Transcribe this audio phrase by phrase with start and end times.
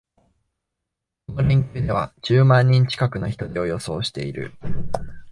[1.27, 4.55] この連休では十万人近くの人出を予想している